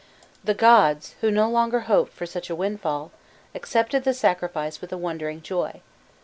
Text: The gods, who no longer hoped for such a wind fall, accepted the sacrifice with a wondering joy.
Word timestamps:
The 0.43 0.55
gods, 0.55 1.13
who 1.21 1.29
no 1.29 1.47
longer 1.47 1.81
hoped 1.81 2.11
for 2.13 2.25
such 2.25 2.49
a 2.49 2.55
wind 2.55 2.81
fall, 2.81 3.11
accepted 3.53 4.03
the 4.03 4.15
sacrifice 4.15 4.81
with 4.81 4.91
a 4.91 4.97
wondering 4.97 5.43
joy. 5.43 5.83